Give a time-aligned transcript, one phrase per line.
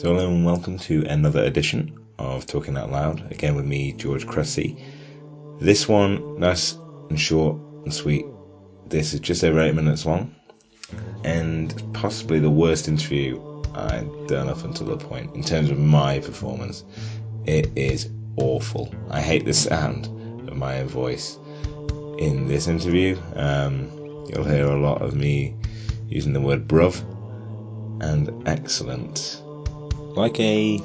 [0.00, 4.26] So, hello and welcome to another edition of Talking Out Loud, again with me, George
[4.26, 4.82] Cressy.
[5.60, 6.72] This one, nice
[7.10, 8.24] and short and sweet.
[8.86, 10.34] This is just over eight minutes long,
[11.22, 13.38] and possibly the worst interview
[13.74, 16.82] I've done up until the point in terms of my performance.
[17.44, 18.94] It is awful.
[19.10, 20.06] I hate the sound
[20.48, 21.36] of my own voice
[22.16, 23.18] in this interview.
[23.34, 23.90] Um,
[24.30, 25.54] you'll hear a lot of me
[26.08, 27.04] using the word bruv
[28.00, 29.42] and excellent
[30.16, 30.80] like a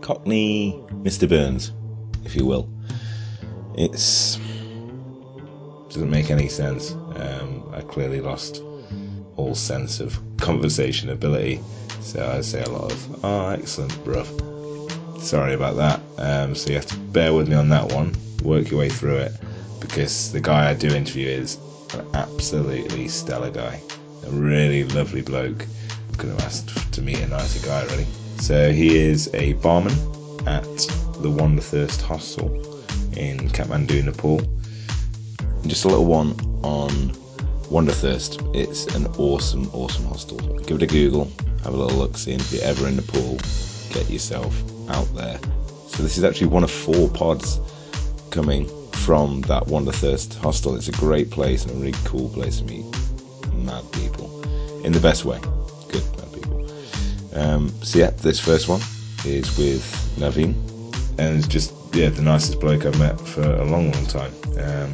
[0.00, 0.72] Cockney
[1.02, 1.28] Mr.
[1.28, 1.72] Burns,
[2.24, 2.68] if you will.
[3.76, 4.38] It's
[5.88, 6.92] doesn't make any sense.
[6.92, 8.62] Um, I clearly lost
[9.36, 11.60] all sense of conversation ability,
[12.00, 14.26] so I say a lot of "Oh, excellent, bruv."
[15.20, 16.00] Sorry about that.
[16.18, 18.14] Um, so you have to bear with me on that one.
[18.42, 19.32] Work your way through it,
[19.80, 21.58] because the guy I do interview is
[21.94, 23.80] an absolutely stellar guy,
[24.26, 25.66] a really lovely bloke.
[26.18, 28.06] Could have asked to meet a nicer guy, really.
[28.38, 29.92] So he is a barman
[30.48, 30.64] at
[31.22, 32.48] the Wanderthirst Hostel
[33.16, 34.40] in Kathmandu, Nepal.
[35.66, 36.30] Just a little one
[36.64, 36.90] on
[37.70, 38.54] Wanderthirst.
[38.56, 40.38] It's an awesome, awesome hostel.
[40.60, 41.30] Give it a Google,
[41.62, 43.36] have a little look, see if you're ever in Nepal,
[43.90, 44.54] get yourself
[44.90, 45.38] out there.
[45.88, 47.60] So this is actually one of four pods
[48.30, 50.74] coming from that Wanderthirst hostel.
[50.74, 52.84] It's a great place and a really cool place to meet
[53.54, 54.42] mad people
[54.84, 55.40] in the best way.
[55.88, 56.70] Good mad people.
[57.34, 58.80] Um, so yeah, this first one
[59.24, 59.82] is with
[60.16, 60.54] Naveen,
[61.18, 64.32] and it's just yeah the nicest bloke I've met for a long, long time.
[64.58, 64.92] Um,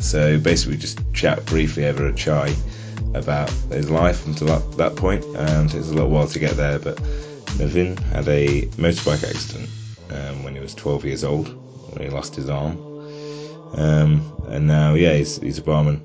[0.00, 2.54] so basically, just chat briefly over a chai
[3.14, 5.24] about his life until that, that point.
[5.36, 6.96] Um, it takes a little while to get there, but
[7.58, 9.68] Naveen had a motorbike accident
[10.10, 11.48] um, when he was 12 years old,
[11.92, 12.78] when he lost his arm,
[13.74, 16.02] um, and now yeah he's he's a barman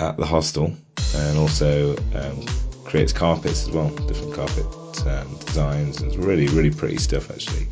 [0.00, 0.72] at the hostel,
[1.16, 2.44] and also um,
[2.92, 4.66] creates carpets as well, different carpet
[5.06, 6.02] um, designs.
[6.02, 7.66] And it's really, really pretty stuff actually.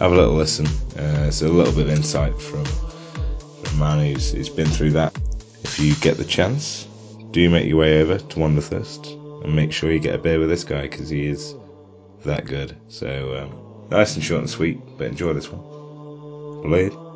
[0.00, 0.66] Have a little listen.
[0.98, 2.66] Uh, it's a little bit of insight from,
[3.66, 5.16] a man who's, who's been through that.
[5.62, 6.88] If you get the chance,
[7.30, 10.48] do make your way over to Wanderthirst and make sure you get a beer with
[10.48, 11.54] this guy because he is
[12.24, 12.76] that good.
[12.88, 15.62] So um, nice and short and sweet, but enjoy this one.
[16.68, 17.09] Blade.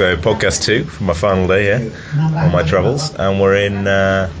[0.00, 4.32] So, podcast two for my final day here on my travels, and we're in uh,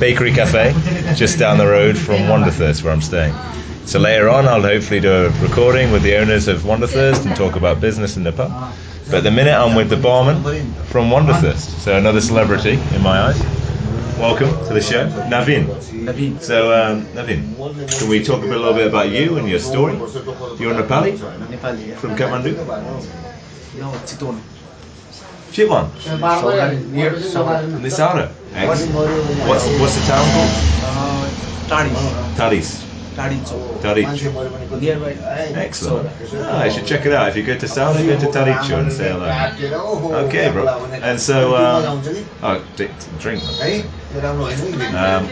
[0.00, 0.72] Bakery Cafe,
[1.16, 3.34] just down the road from Wanderthirst, where I'm staying.
[3.84, 7.56] So later on, I'll hopefully do a recording with the owners of Wanderthirst and talk
[7.56, 8.50] about business in the pub.
[9.04, 10.42] But at the minute, I'm with the barman
[10.84, 13.38] from Wanderthirst, so another celebrity in my eyes.
[14.18, 15.66] Welcome to the show, Naveen.
[16.06, 16.40] Naveen.
[16.40, 19.92] So, um, Naveen, can we talk a bit- little bit about you and your story?
[19.92, 21.88] You're Nepali Nepali.
[21.88, 21.96] yeah.
[21.96, 22.56] from Kathmandu?
[23.78, 24.40] No, Chitwan.
[25.52, 25.86] Chitwan.
[26.00, 27.80] Saudan, near Saudan.
[27.84, 28.28] Nisara.
[28.54, 28.94] Excellent.
[29.48, 30.52] What's what's the town called?
[30.82, 31.28] Uh,
[31.68, 31.90] Tadi.
[32.36, 32.70] Taris.
[33.14, 33.80] Tadi Chowk.
[33.84, 34.08] Tarich.
[34.80, 35.12] Nearby.
[35.54, 36.08] Excellent.
[36.34, 37.28] Oh, I should check it out.
[37.28, 39.28] If you go to Saudi, go to Taricho and say hello.
[40.26, 40.64] Okay, bro.
[41.02, 42.00] And so, um,
[42.42, 42.88] oh, d-
[43.18, 43.42] drink.
[44.96, 45.28] Um,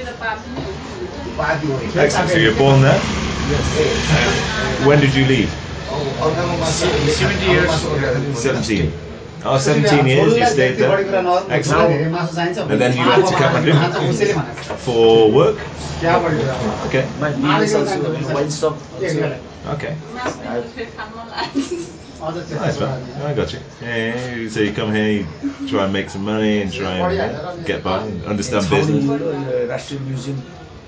[1.97, 2.31] excellent.
[2.31, 3.01] So you're born there.
[3.49, 4.85] Yes.
[4.87, 5.51] When did you leave?
[6.69, 7.73] 70 years.
[8.39, 8.93] 17.
[9.45, 10.91] Oh, 17 years you stayed there.
[11.51, 12.71] Excellent.
[12.71, 15.57] And then you went to Kathmandu for work.
[16.87, 17.09] Okay.
[17.19, 18.77] My business also in wine shop.
[19.69, 19.97] Okay.
[22.21, 23.25] Nice man.
[23.25, 23.61] I got you.
[23.81, 27.17] Yeah, yeah, so you come here, you try and make some money and try and
[27.17, 29.05] yeah, get by, and understand business.
[29.05, 30.43] you uh, National Museum.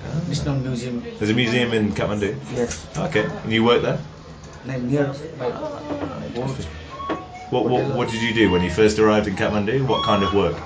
[0.04, 0.20] Ah.
[0.28, 1.02] National Museum.
[1.18, 2.36] There's a museum in Kathmandu.
[2.54, 2.86] Yes.
[2.98, 3.24] Okay.
[3.44, 3.98] And you work there?
[4.66, 5.08] Near
[5.38, 5.48] my
[6.34, 6.68] boat.
[7.52, 9.86] What, what What did you do when you first arrived in Kathmandu?
[9.86, 10.56] What kind of work?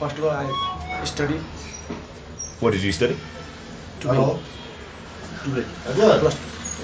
[0.00, 1.40] First of all, I studied
[2.58, 3.16] What did you study?
[4.00, 4.38] today.
[5.44, 5.64] Today.
[6.18, 6.34] Plus,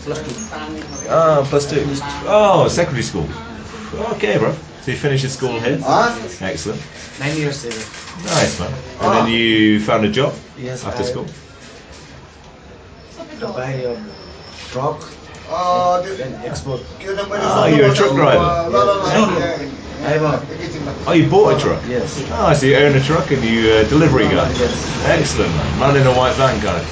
[0.05, 1.11] plus two.
[1.11, 1.85] Oh, plus two.
[2.31, 3.27] Oh, secondary school.
[4.15, 4.55] Okay, bro.
[4.83, 5.81] So you finished your school here.
[6.41, 6.81] Excellent.
[7.19, 7.77] Nine years ago.
[8.27, 8.73] Nice man.
[8.73, 9.25] And ah.
[9.25, 10.85] then you found a job Yes.
[10.85, 11.27] after I- school.
[13.41, 13.99] To buy a
[14.71, 15.03] truck,
[15.51, 16.81] then export.
[17.03, 18.39] Oh, you're a truck oh, driver.
[18.39, 18.71] Uh,
[20.03, 20.61] I'm a
[21.07, 21.83] Oh, you bought a truck.
[21.87, 22.25] yes.
[22.33, 24.49] Oh, so you own a truck and you uh, delivery guy.
[24.53, 25.05] Yes.
[25.07, 25.79] Excellent, man.
[25.81, 26.83] Man in a white van guy.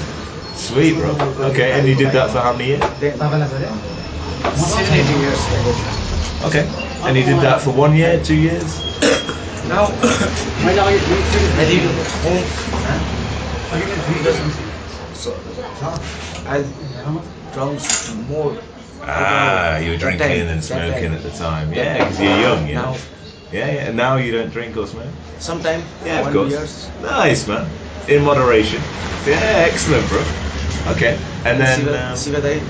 [0.54, 1.10] Sweet, bro.
[1.50, 2.80] Okay, and you did that for how many years?
[3.00, 3.16] Then
[4.56, 5.38] seventy years.
[6.44, 6.66] Okay.
[7.06, 8.82] And you did that for one year, two years?
[9.68, 9.88] Now I
[11.64, 11.82] think
[12.24, 12.44] home.
[15.14, 15.32] So
[16.46, 16.64] I
[17.52, 17.80] drunk
[18.28, 18.56] more.
[19.02, 21.72] Ah, you were drinking time, and smoking at the time.
[21.72, 22.96] Yeah, because you're young, you Now know.
[23.52, 23.88] Yeah, yeah.
[23.88, 25.06] And now you don't drink or smoke?
[25.38, 25.84] Sometimes.
[26.04, 26.50] Yeah, of course.
[26.50, 26.90] Years.
[27.02, 27.66] Nice, man.
[28.08, 28.82] In moderation.
[29.26, 30.22] Yeah, excellent, bro.
[30.92, 31.18] Okay.
[31.44, 31.78] And then.
[31.78, 32.60] Siva, Um, Siva Dai,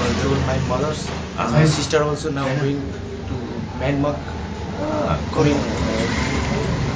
[0.00, 1.08] uh, they were my mothers.
[1.38, 1.48] Ah.
[1.52, 2.80] my sister also now going
[3.28, 3.36] to
[3.80, 4.16] Myanmar,
[4.82, 6.06] ah, going uh,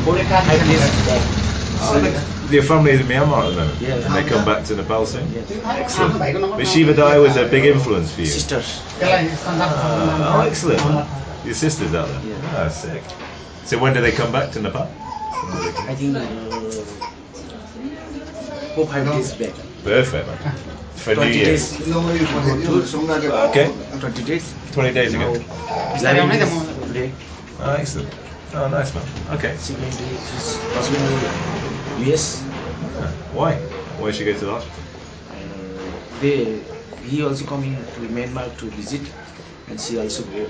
[0.05, 2.15] four, five days back.
[2.15, 3.81] oh, the, your family is in Myanmar at the moment?
[3.81, 3.95] Yeah.
[3.95, 5.31] And they come back to Nepal soon?
[5.33, 5.51] Yes.
[5.65, 6.19] Excellent.
[6.19, 8.27] But Shiva Dai was a big influence for you?
[8.27, 8.83] Sisters.
[9.03, 11.07] Ah, oh, excellent, man.
[11.45, 12.23] Your sister's out there?
[12.25, 12.65] Yeah.
[12.65, 13.03] Ah, sick.
[13.65, 14.83] So when do they come back to Nepal?
[14.83, 16.27] I think uh,
[18.75, 19.55] four, five days back.
[19.85, 20.39] Perfect, man.
[20.97, 21.59] For New 20 Year.
[23.51, 23.73] Okay.
[24.01, 24.55] 20 days.
[24.73, 25.33] 20 days ago.
[26.03, 27.13] Now, 11 days.
[27.61, 28.09] Oh, excellent.
[28.55, 29.05] Oh, nice, man.
[29.33, 29.57] Okay.
[31.95, 32.43] She went to his husband to US.
[32.99, 33.55] Ah, Why?
[33.99, 34.83] Why should you go to the hospital?
[35.31, 36.61] Uh, they,
[37.07, 39.03] he also coming to Myanmar to visit,
[39.69, 40.47] and she also go.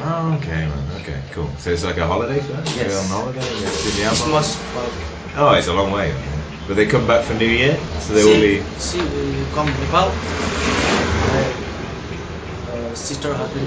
[0.00, 0.84] Oh, okay, man.
[1.00, 1.50] Okay, cool.
[1.58, 2.64] So it's like a holiday for them?
[2.66, 2.92] Yes.
[2.92, 3.40] Go on holiday?
[3.40, 4.08] and go to Myanmar?
[4.08, 4.58] Christmas
[5.36, 6.12] Oh, it's a long way.
[6.66, 8.62] But they come back for New Year, so they she, will be.
[8.78, 10.08] She uh, come Nepal.
[11.18, 11.44] Uh,
[12.72, 13.66] uh, sister husband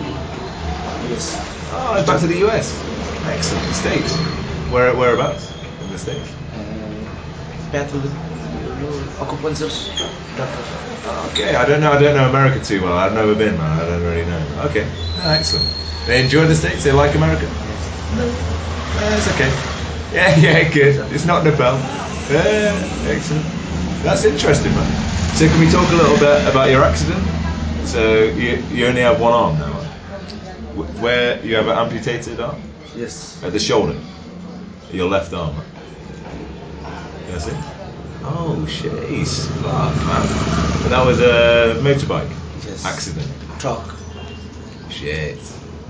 [1.12, 1.38] US.
[1.74, 2.74] Oh, back to the US.
[3.26, 3.66] Excellent.
[3.68, 4.14] The States.
[4.72, 5.52] Where, whereabouts?
[5.82, 6.30] In the States.
[7.74, 7.88] Uh,
[10.36, 11.32] doctor.
[11.32, 11.92] Okay, I don't know.
[11.92, 12.98] I don't know America too well.
[12.98, 13.80] I've never been, man.
[13.80, 14.64] I don't really know.
[14.70, 14.86] Okay,
[15.24, 15.68] oh, excellent.
[16.06, 16.84] They enjoy the states.
[16.84, 17.46] They like America.
[17.46, 19.50] Yeah, it's okay.
[20.14, 21.14] Yeah, yeah, good.
[21.14, 21.78] It's not Nepal.
[22.30, 22.76] Yeah,
[23.08, 23.46] excellent.
[24.04, 25.36] That's interesting, man.
[25.36, 27.24] So can we talk a little bit about your accident?
[27.88, 29.74] So you, you only have one arm now.
[31.02, 32.62] Where you have an amputated arm
[32.96, 33.42] Yes.
[33.44, 33.98] at the shoulder,
[34.92, 35.56] your left arm.
[37.28, 37.54] That's it.
[38.24, 40.84] Oh, jeez, fuck, man.
[40.84, 42.30] And that was a motorbike
[42.66, 42.86] Yes.
[42.86, 43.28] accident.
[43.60, 43.96] Truck.
[44.90, 45.38] Shit.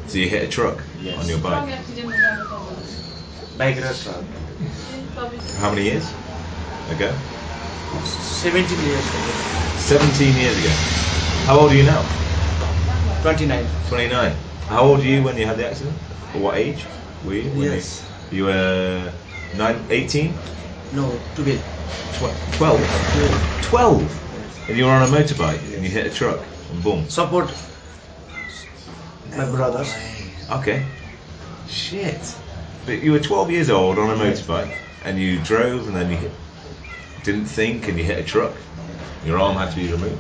[0.08, 1.18] So you hit a truck Yes.
[1.20, 1.70] on your bike.
[3.58, 4.24] Bike race truck.
[5.60, 6.06] How many years
[6.90, 7.14] ago?
[7.94, 9.20] 17 years ago.
[9.78, 10.70] 17 years ago.
[11.46, 12.04] How old are you now?
[13.22, 13.66] 29.
[13.90, 14.36] 29.
[14.70, 15.96] How old were you when you had the accident?
[16.36, 16.86] Or what age
[17.26, 17.50] were you?
[17.52, 18.04] when Yes.
[18.32, 19.12] You, you were
[19.58, 20.34] nine, 18?
[20.94, 21.62] No, 12.
[22.14, 23.62] Tw- 12?
[23.62, 24.70] 12?
[24.70, 26.40] And you were on a motorbike and you hit a truck
[26.72, 27.10] and boom.
[27.10, 27.52] Support
[29.36, 29.94] my brothers.
[30.52, 30.86] Okay.
[31.70, 32.36] Shit.
[32.86, 36.18] But you were 12 years old on a motorbike and you drove and then you
[36.18, 36.32] hit,
[37.24, 38.54] didn't think and you hit a truck.
[39.26, 40.18] Your arm had to be removed.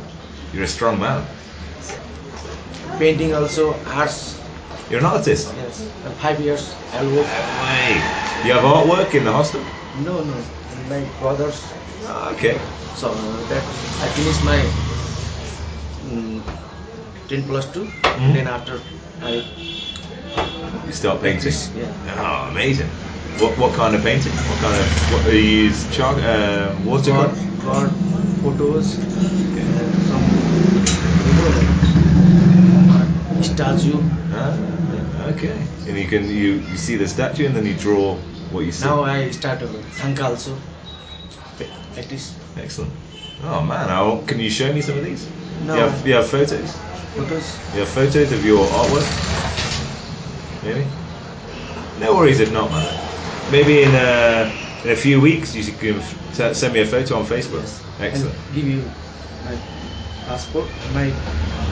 [0.53, 1.25] You're a strong man.
[2.97, 4.40] Painting also, arts.
[4.91, 5.53] You're an artist.
[5.55, 5.89] Yes.
[6.19, 6.75] Five years.
[6.93, 7.95] Way.
[8.43, 9.61] You have artwork in the hostel?
[10.03, 10.35] No, no.
[10.89, 11.63] My brothers.
[12.07, 12.59] Ah, okay.
[12.97, 13.13] So
[13.47, 13.63] that
[14.03, 14.59] I finished my
[16.11, 16.41] mm,
[17.29, 17.85] 10 plus 2.
[17.85, 18.33] Mhm.
[18.33, 18.81] Then after
[19.23, 19.43] I
[20.87, 21.53] You start painting.
[21.77, 21.87] Yeah.
[22.19, 22.89] Oh, amazing.
[23.39, 24.33] What what kind of painting?
[24.49, 25.87] What kind of what you use?
[25.95, 27.31] Chalk, uh, watercolor.
[27.63, 27.91] God
[28.43, 29.65] photos, Okay.
[29.79, 30.25] and some
[31.27, 31.51] you know,
[33.41, 33.99] statue.
[34.33, 34.70] Ah,
[35.35, 35.55] okay.
[35.87, 38.15] And you can you, you see the statue and then you draw
[38.51, 38.85] what you see.
[38.85, 40.57] Now I start uh, Sanka also.
[41.95, 42.35] Like this.
[42.57, 42.91] Excellent.
[43.43, 45.27] Oh man, how, can you show me some of these?
[45.65, 45.75] No.
[45.75, 46.71] You have, you have photos?
[47.15, 47.57] Photos.
[47.73, 49.05] You have photos of your artwork?
[50.63, 50.85] Maybe?
[51.99, 53.51] No worries if not, man.
[53.51, 54.51] Maybe in a,
[54.83, 56.01] in a few weeks you can
[56.53, 57.63] send me a photo on Facebook.
[57.99, 58.35] Excellent.
[58.35, 58.83] And give you
[59.43, 59.57] my
[60.25, 61.11] passport, my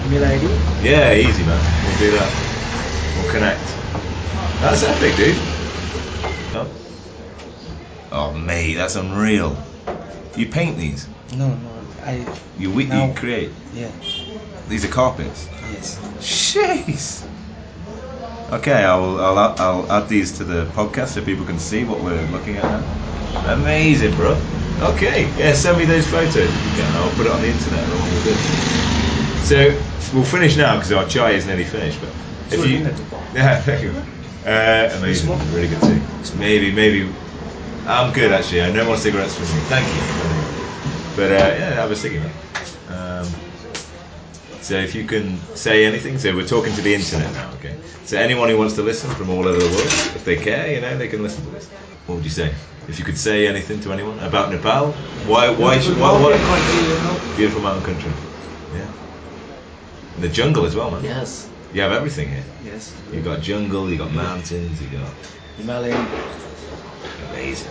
[0.06, 0.46] email ID.
[0.84, 1.64] Yeah, easy, man.
[1.86, 2.49] We'll do that.
[3.20, 3.62] We'll connect.
[4.62, 5.36] That's epic, dude.
[6.56, 6.70] Oh.
[8.12, 9.58] Oh, mate, that's unreal.
[10.38, 11.08] You paint these?
[11.36, 11.72] No, no.
[12.06, 12.26] I.
[12.58, 13.52] You, we, Now- you create?
[13.74, 13.92] Yeah.
[14.70, 15.48] These are carpets?
[15.74, 16.00] Yes.
[16.20, 17.26] Jeez.
[18.54, 22.00] Okay, I'll, I'll add- I'll add these to the podcast so people can see what
[22.02, 23.54] we're looking at now.
[23.54, 24.40] Amazing, bro.
[24.94, 26.96] Okay, yeah, send me those photos if you can.
[26.96, 29.48] I'll put it on the internet along with this.
[29.50, 32.00] So we'll finish now because our chai is nearly finished.
[32.00, 32.10] But
[32.52, 32.78] if you,
[33.34, 33.92] yeah, thank you.
[34.46, 36.38] Uh, amazing, really good tea.
[36.38, 37.12] Maybe, maybe.
[37.86, 38.62] I'm good actually.
[38.62, 39.62] I no more cigarettes for me.
[39.68, 41.16] Thank you.
[41.16, 42.32] But uh, yeah, have a ciggy, man.
[42.90, 43.28] Um,
[44.62, 47.76] so if you can say anything, so we're talking to the internet now, okay?
[48.06, 50.82] So anyone who wants to listen from all over the world, if they care, you
[50.82, 51.68] know, they can listen to this.
[52.06, 52.54] What would you say?
[52.88, 54.92] If you could say anything to anyone about Nepal,
[55.28, 56.60] why, why, should, why, Mountain why?
[56.60, 57.36] country.
[57.38, 58.12] Beautiful mountain country.
[58.74, 58.88] Yeah.
[60.16, 61.04] And the jungle as well, man.
[61.04, 61.50] Yes.
[61.74, 62.44] You have everything here.
[62.64, 62.96] Yes.
[63.12, 65.14] You've got jungle, you've got mountains, you've got
[65.58, 66.08] Himalayan.
[67.30, 67.70] amazing.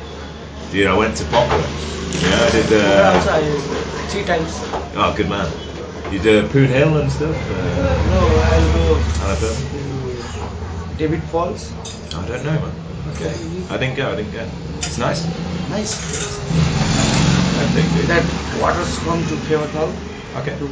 [0.70, 1.58] Dude, I went to Poplar.
[1.58, 2.72] Yeah, I did.
[2.72, 4.52] Uh, I three times.
[4.96, 5.50] oh, good man.
[6.12, 7.34] You did Poon Hill and stuff.
[7.36, 7.54] Uh,
[8.12, 8.84] No, I'll go
[9.24, 10.98] Annapurna?
[10.98, 11.72] David Falls.
[12.14, 12.72] I don't know, man.
[13.14, 13.34] Okay.
[13.70, 14.12] I didn't go.
[14.12, 14.46] I didn't go.
[14.78, 15.24] It's nice.
[15.70, 15.94] Nice.
[17.58, 18.06] I think good.
[18.06, 18.24] That
[18.62, 19.92] waters come to Phewa Tal.
[20.40, 20.56] Okay.
[20.58, 20.68] To,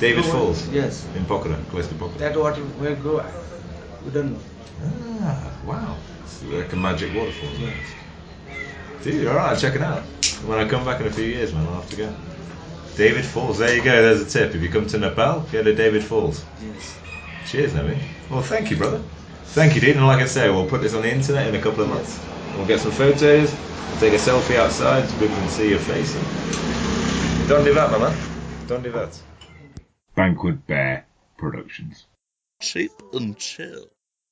[0.00, 1.06] David Falls Yes.
[1.14, 2.18] in Pokhara, close to Pokhara.
[2.18, 3.22] That water where go,
[4.04, 4.40] we don't know.
[5.22, 5.96] Ah, wow.
[6.24, 7.50] It's like a magic waterfall.
[7.58, 7.74] Yes.
[9.04, 10.02] Dude, alright, check it out.
[10.46, 12.14] When I come back in a few years, man, I'll have to go.
[12.96, 14.54] David Falls, there you go, there's a tip.
[14.54, 16.44] If you come to Nepal, go to David Falls.
[16.62, 16.98] Yes.
[17.46, 17.98] Cheers, Nabi.
[18.30, 19.02] Well, thank you, brother.
[19.52, 19.96] Thank you, dude.
[19.96, 22.24] And like I say, we'll put this on the internet in a couple of months.
[22.56, 26.14] We'll get some photos, we'll take a selfie outside so people can see your face.
[27.48, 28.16] Don't do that, man.
[28.66, 29.18] Don't do that.
[30.14, 31.06] Banquet Bear
[31.38, 32.06] Productions.
[32.60, 33.88] Cheap and chill.